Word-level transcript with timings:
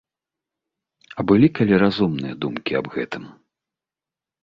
А 1.17 1.27
былі 1.33 1.47
калі 1.61 1.73
разумныя 1.85 2.33
думкі 2.47 2.71
аб 2.83 2.87
гэтым?!. 2.99 3.33